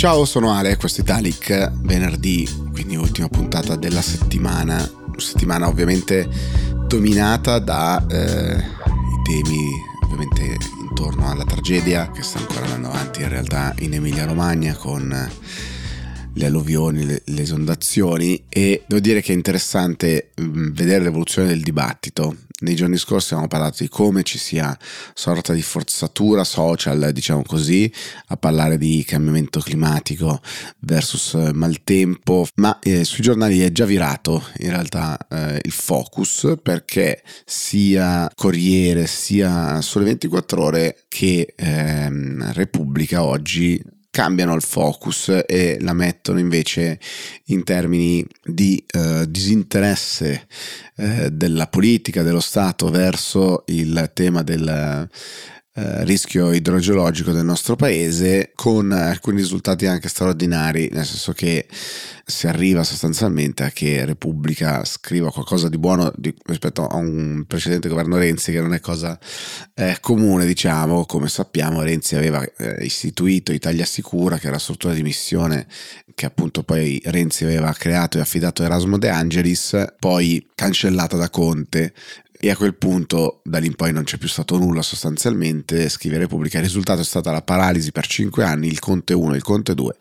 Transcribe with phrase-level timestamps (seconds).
[0.00, 6.26] Ciao, sono Ale, questo è Italic, venerdì, quindi ultima puntata della settimana, settimana ovviamente
[6.86, 8.64] dominata da eh,
[9.22, 9.68] temi
[10.02, 15.30] ovviamente intorno alla tragedia che sta ancora andando avanti in realtà in Emilia Romagna con
[16.32, 21.60] le alluvioni, le, le esondazioni e devo dire che è interessante mm, vedere l'evoluzione del
[21.60, 22.36] dibattito.
[22.60, 24.76] Nei giorni scorsi abbiamo parlato di come ci sia
[25.14, 27.90] sorta di forzatura social, diciamo così,
[28.28, 30.40] a parlare di cambiamento climatico
[30.80, 37.22] versus maltempo, ma eh, sui giornali è già virato in realtà eh, il focus perché
[37.46, 45.92] sia Corriere sia Sole 24 ore che ehm, Repubblica oggi cambiano il focus e la
[45.92, 46.98] mettono invece
[47.46, 50.46] in termini di eh, disinteresse
[50.96, 55.08] eh, della politica, dello Stato verso il tema del
[55.72, 61.68] eh, rischio idrogeologico del nostro paese con alcuni risultati anche straordinari, nel senso che
[62.24, 67.88] si arriva sostanzialmente a che Repubblica scriva qualcosa di buono di, rispetto a un precedente
[67.88, 69.18] governo Renzi che non è cosa
[69.74, 74.92] eh, comune, diciamo, come sappiamo Renzi aveva eh, istituito Italia Sicura, che era la struttura
[74.92, 75.68] di missione
[76.14, 81.30] che appunto poi Renzi aveva creato e affidato a Erasmo De Angelis, poi cancellata da
[81.30, 81.94] Conte
[82.42, 86.16] e a quel punto da lì in poi non c'è più stato nulla sostanzialmente, scrive
[86.16, 89.42] Repubblica, il risultato è stata la paralisi per 5 anni, il Conte 1 e il
[89.42, 89.94] Conte 2,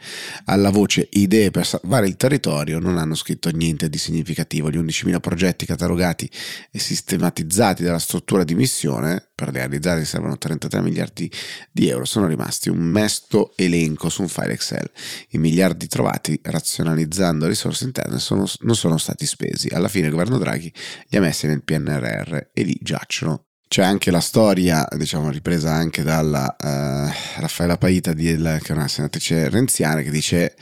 [0.46, 5.20] alla voce idee per salvare il territorio non hanno scritto niente di significativo, gli 11.000
[5.20, 6.30] progetti catalogati
[6.72, 11.32] e sistematizzati dalla struttura di missione per realizzare servono 33 miliardi
[11.72, 14.90] di euro, sono rimasti un mesto elenco su un file Excel.
[15.30, 19.70] I miliardi trovati razionalizzando risorse interne sono, non sono stati spesi.
[19.70, 20.72] Alla fine il governo Draghi
[21.08, 26.02] li ha messi nel PNRR e lì giacciono c'è anche la storia, diciamo, ripresa anche
[26.02, 30.56] dalla uh, Raffaella Paita, che è una senatrice renziana, che dice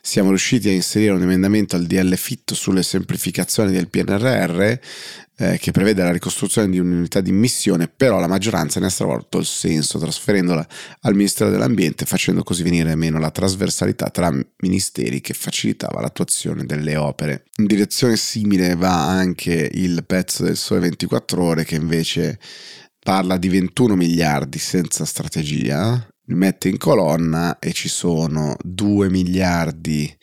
[0.00, 4.78] siamo riusciti a inserire un emendamento al DL Fitto sulle semplificazioni del PNRR
[5.36, 9.38] eh, che prevede la ricostruzione di un'unità di missione, però la maggioranza ne ha stravolto
[9.38, 10.66] il senso, trasferendola
[11.00, 16.96] al Ministero dell'Ambiente, facendo così venire meno la trasversalità tra ministeri che facilitava l'attuazione delle
[16.96, 17.44] opere.
[17.56, 22.38] In direzione simile va anche il pezzo del Sole 24 ore che invece
[22.98, 30.14] parla di 21 miliardi senza strategia, li mette in colonna e ci sono 2 miliardi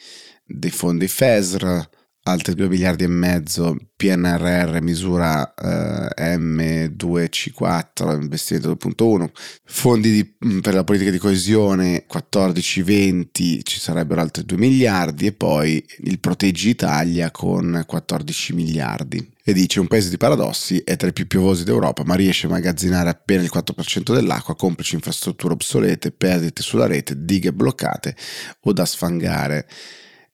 [0.46, 1.90] dei fondi FESR,
[2.30, 9.30] altri 2 miliardi e mezzo PNRR misura eh, M2C4 investimento 2.1
[9.66, 15.34] fondi di, mm, per la politica di coesione 14-20 ci sarebbero altri 2 miliardi e
[15.34, 19.32] poi il proteggi Italia con 14 miliardi.
[19.44, 22.52] E dice un paese di paradossi è tra i più piovosi d'Europa ma riesce a
[22.52, 28.16] magazzinare appena il 4% dell'acqua complici infrastrutture obsolete perdite sulla rete dighe bloccate
[28.62, 29.68] o da sfangare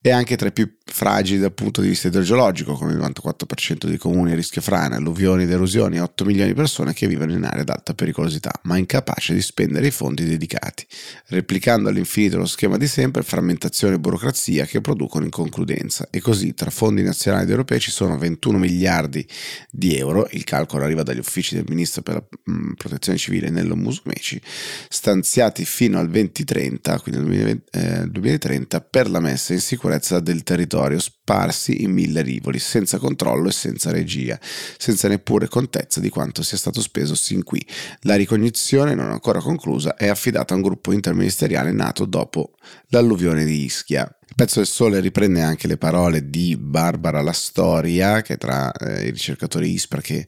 [0.10, 3.98] è anche tra i più fragili dal punto di vista idrogeologico, con il 94% dei
[3.98, 7.62] comuni a rischio frane, alluvioni ed erosioni, 8 milioni di persone che vivono in aree
[7.62, 10.86] ad alta pericolosità, ma incapace di spendere i fondi dedicati,
[11.30, 16.08] replicando all'infinito lo schema di sempre, frammentazione e burocrazia che producono inconcludenza.
[16.12, 19.28] E così tra fondi nazionali ed europei ci sono 21 miliardi
[19.72, 23.76] di euro, il calcolo arriva dagli uffici del Ministro per la mh, Protezione Civile Nello
[23.76, 24.40] Musumeci,
[24.88, 30.20] stanziati fino al 2030, quindi nel 2020, eh, 2030, per la messa in sicurezza sicurezza
[30.20, 34.38] del territorio sparsi in mille rivoli, senza controllo e senza regia,
[34.78, 37.66] senza neppure contezza di quanto sia stato speso sin qui.
[38.02, 42.56] La ricognizione, non ancora conclusa, è affidata a un gruppo interministeriale nato dopo
[42.90, 44.10] l'alluvione di Ischia.
[44.28, 48.72] Il pezzo del sole riprende anche le parole di Barbara La Storia, che è tra
[48.72, 50.28] eh, i ricercatori ISPRA che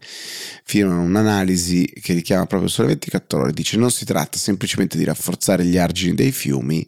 [0.64, 3.54] firmano un'analisi che richiama proprio sole 24 ore.
[3.54, 6.88] Dice: Non si tratta semplicemente di rafforzare gli argini dei fiumi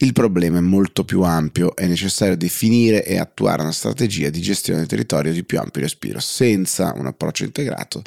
[0.00, 4.78] il problema è molto più ampio, è necessario definire e attuare una strategia di gestione
[4.78, 6.20] del territorio di più ampio respiro.
[6.20, 8.02] Senza un approccio integrato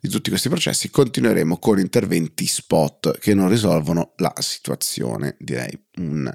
[0.00, 6.32] di tutti questi processi continueremo con interventi spot che non risolvono la situazione, direi un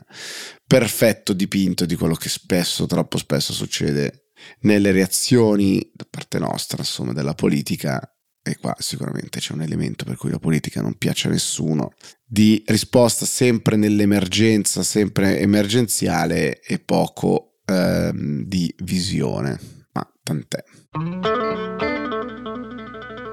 [0.65, 4.31] perfetto dipinto di quello che spesso, troppo spesso succede
[4.61, 8.16] nelle reazioni da parte nostra, insomma, della politica
[8.49, 11.93] e qua sicuramente c'è un elemento per cui la politica non piace a nessuno,
[12.25, 19.59] di risposta sempre nell'emergenza, sempre emergenziale e poco ehm, di visione.
[19.91, 20.63] Ma tant'è.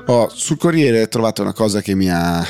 [0.07, 2.45] Oh, sul Corriere trovate una cosa che mi ha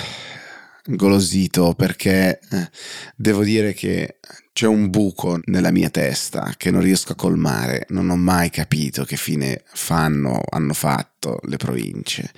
[0.87, 2.71] golosito perché eh,
[3.17, 4.19] devo dire che
[4.55, 9.03] c'è un buco nella mia testa che non riesco a colmare, non ho mai capito
[9.03, 12.31] che fine fanno, hanno fatto le province.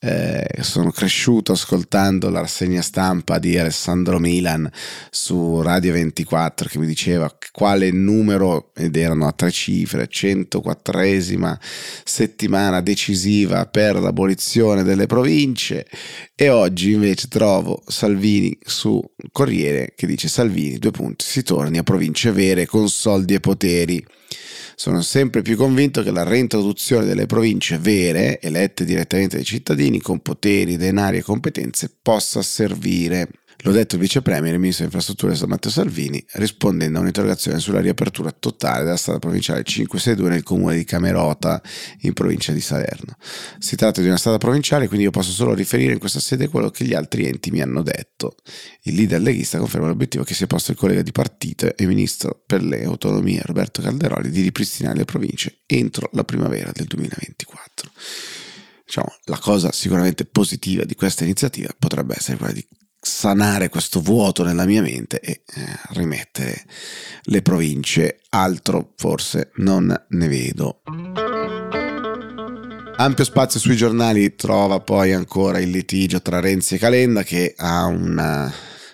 [0.00, 4.70] Eh, sono cresciuto ascoltando la rassegna stampa di Alessandro Milan
[5.10, 11.56] su Radio 24 che mi diceva quale numero, ed erano a tre cifre, 104esima
[12.04, 15.86] settimana decisiva per l'abolizione delle province
[16.34, 21.84] e oggi invece trovo Salvini su Corriere che dice Salvini, due punti, si torni a
[21.84, 24.04] province vere con soldi e poteri.
[24.74, 30.18] Sono sempre più convinto che la reintroduzione delle province vere, elette direttamente dai cittadini, con
[30.18, 33.28] poteri, denari e competenze, possa servire
[33.62, 37.80] L'ho detto il vice premier e ministro delle infrastrutture Matteo Salvini rispondendo a un'interrogazione sulla
[37.80, 41.62] riapertura totale della strada provinciale 562 nel comune di Camerota
[42.00, 43.16] in provincia di Salerno.
[43.58, 46.70] Si tratta di una strada provinciale quindi io posso solo riferire in questa sede quello
[46.70, 48.36] che gli altri enti mi hanno detto.
[48.82, 52.42] Il leader leghista conferma l'obiettivo che si è posto il collega di partito e ministro
[52.46, 57.90] per le autonomie Roberto Calderoli di ripristinare le province entro la primavera del 2024.
[58.84, 62.66] Diciamo, la cosa sicuramente positiva di questa iniziativa potrebbe essere quella di
[63.04, 66.64] sanare questo vuoto nella mia mente e eh, rimettere
[67.24, 68.20] le province.
[68.30, 70.80] Altro forse non ne vedo.
[72.96, 77.84] Ampio spazio sui giornali trova poi ancora il litigio tra Renzi e Calenda che ha
[77.86, 78.52] un eh,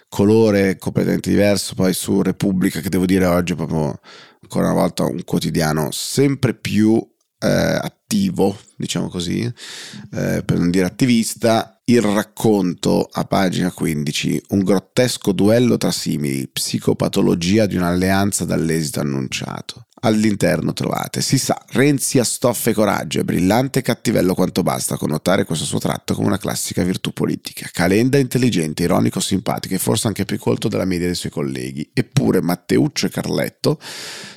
[0.09, 4.01] colore completamente diverso poi su Repubblica che devo dire oggi è proprio
[4.43, 6.99] ancora una volta un quotidiano sempre più
[7.39, 14.61] eh, attivo diciamo così eh, per non dire attivista il racconto a pagina 15, un
[14.61, 19.87] grottesco duello tra simili, psicopatologia di un'alleanza dall'esito annunciato.
[20.03, 24.97] All'interno trovate, si sa, Renzi ha stoffe e coraggio, è brillante e cattivello quanto basta
[24.97, 27.69] connotare questo suo tratto come una classica virtù politica.
[27.71, 31.91] Calenda intelligente, ironico, simpatico e forse anche più colto della media dei suoi colleghi.
[31.93, 33.79] Eppure Matteuccio e Carletto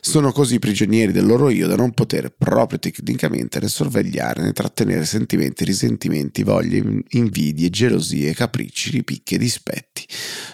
[0.02, 5.06] sono così prigionieri del loro io da non poter proprio tecnicamente né sorvegliare né trattenere
[5.06, 10.06] sentimenti, risentimenti, voglie, invidie, gelosie, capricci, ripicchi e dispetti.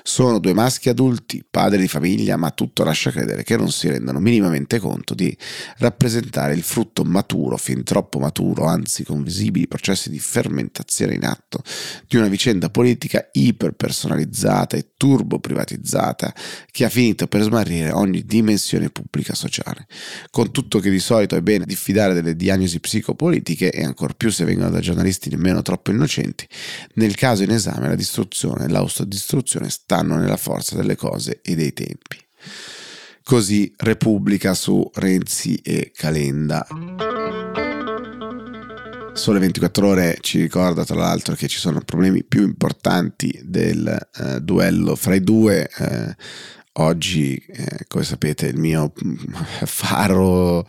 [0.03, 4.19] Sono due maschi adulti, padri di famiglia, ma tutto lascia credere che non si rendano
[4.19, 5.35] minimamente conto conto di
[5.77, 11.63] rappresentare il frutto maturo, fin troppo maturo, anzi con visibili processi di fermentazione in atto,
[12.07, 16.33] di una vicenda politica iperpersonalizzata e turbo privatizzata
[16.69, 19.87] che ha finito per smarrire ogni dimensione pubblica sociale.
[20.29, 24.43] Con tutto che di solito è bene diffidare delle diagnosi psicopolitiche e ancor più se
[24.43, 26.47] vengono da giornalisti nemmeno troppo innocenti,
[26.95, 31.71] nel caso in esame la distruzione e l'autodistruzione stanno nella forza delle cose e dei
[31.71, 32.17] tempi.
[33.29, 36.65] Così Repubblica su Renzi e Calenda.
[39.13, 44.41] Sole 24 ore ci ricorda tra l'altro che ci sono problemi più importanti del eh,
[44.41, 45.69] duello fra i due.
[45.77, 46.15] Eh,
[46.81, 48.93] Oggi, eh, come sapete, il mio
[49.65, 50.65] faro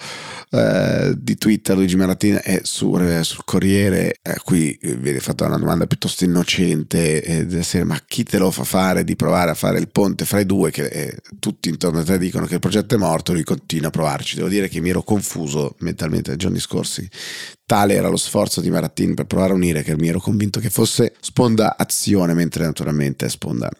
[0.50, 5.56] eh, di Twitter, Luigi Maratina, è su, eh, sul Corriere, a cui viene fatta una
[5.56, 9.78] domanda piuttosto innocente, eh, serie, ma chi te lo fa fare di provare a fare
[9.78, 12.96] il ponte fra i due, che eh, tutti intorno a te dicono che il progetto
[12.96, 14.34] è morto, lui continua a provarci.
[14.34, 17.08] Devo dire che mi ero confuso mentalmente nei giorni scorsi.
[17.64, 20.70] Tale era lo sforzo di Maratin per provare a unire che mi ero convinto che
[20.70, 23.70] fosse sponda azione, mentre naturalmente è sponda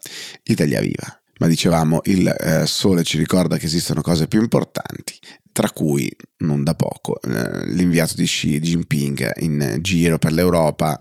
[0.45, 5.15] Italia Viva ma dicevamo il eh, sole ci ricorda che esistono cose più importanti,
[5.53, 11.01] tra cui non da poco eh, l'inviato di Xi Jinping in giro per l'Europa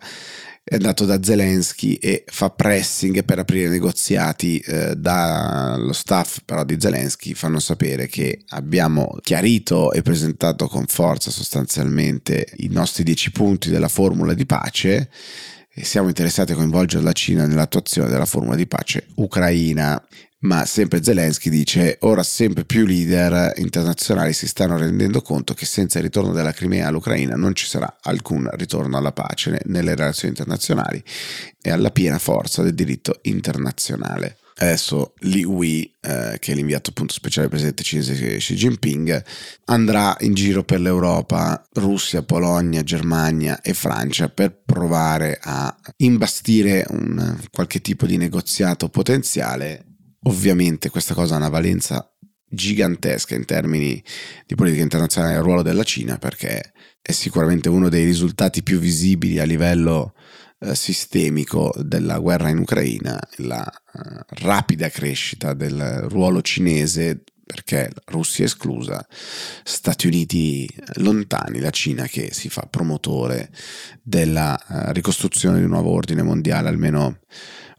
[0.63, 6.77] è andato da Zelensky e fa pressing per aprire negoziati eh, dallo staff però di
[6.79, 13.69] Zelensky fanno sapere che abbiamo chiarito e presentato con forza sostanzialmente i nostri dieci punti
[13.69, 15.09] della formula di pace
[15.71, 19.99] e siamo interessati a coinvolgere la Cina nell'attuazione della formula di pace ucraina
[20.41, 25.97] ma sempre Zelensky dice ora sempre più leader internazionali si stanno rendendo conto che senza
[25.97, 31.03] il ritorno della Crimea all'Ucraina non ci sarà alcun ritorno alla pace nelle relazioni internazionali
[31.61, 34.37] e alla piena forza del diritto internazionale.
[34.61, 39.23] Adesso Li Wei, eh, che è l'inviato appunto speciale del presidente cinese Xi Jinping,
[39.65, 47.37] andrà in giro per l'Europa, Russia, Polonia, Germania e Francia per provare a imbastire un,
[47.51, 49.88] qualche tipo di negoziato potenziale
[50.23, 52.11] Ovviamente questa cosa ha una valenza
[52.49, 54.03] gigantesca in termini
[54.45, 59.39] di politica internazionale al ruolo della Cina perché è sicuramente uno dei risultati più visibili
[59.39, 60.13] a livello
[60.59, 68.45] eh, sistemico della guerra in Ucraina, la eh, rapida crescita del ruolo cinese perché Russia
[68.45, 69.03] esclusa,
[69.63, 73.49] Stati Uniti lontani, la Cina che si fa promotore
[74.03, 77.21] della uh, ricostruzione di un nuovo ordine mondiale, almeno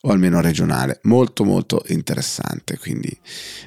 [0.02, 3.14] o almeno regionale, molto molto interessante, quindi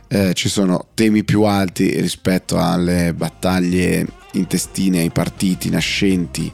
[0.08, 6.52] eh, ci sono temi più alti rispetto alle battaglie intestine ai partiti nascenti,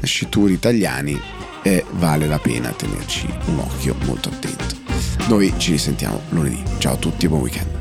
[0.00, 1.20] nascituri italiani
[1.62, 4.78] e vale la pena tenerci un occhio molto attento.
[5.28, 6.62] Noi ci risentiamo lunedì.
[6.78, 7.79] Ciao a tutti e buon weekend.